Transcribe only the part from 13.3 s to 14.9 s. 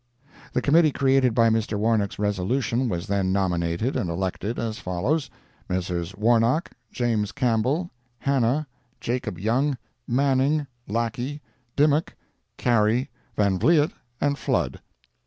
Van Vliet and Flood.